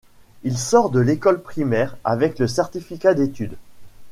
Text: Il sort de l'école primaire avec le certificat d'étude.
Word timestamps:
Il 0.41 0.57
sort 0.57 0.89
de 0.89 0.99
l'école 0.99 1.43
primaire 1.43 1.95
avec 2.03 2.39
le 2.39 2.47
certificat 2.47 3.13
d'étude. 3.13 3.55